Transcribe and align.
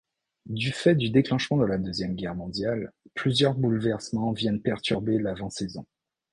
Du 0.47 0.71
fait 0.71 0.95
du 0.95 1.11
déclenchement 1.11 1.57
de 1.57 1.65
la 1.67 1.77
Deuxième 1.77 2.15
Guerre 2.15 2.33
mondiale, 2.33 2.91
plusieurs 3.13 3.53
bouleversements 3.53 4.31
viennent 4.33 4.59
perturber 4.59 5.19
l'avant-saison. 5.19 5.85